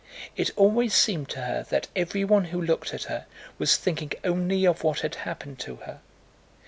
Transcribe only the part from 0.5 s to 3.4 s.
always seemed to her that everyone who looked at her